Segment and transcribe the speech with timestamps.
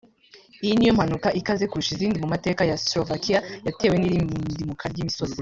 [0.63, 5.37] iyi niyo mpanuka ikaze kurusha izindi mu mateka ya Slovakia yatewe n’irindimuka ry’imisozi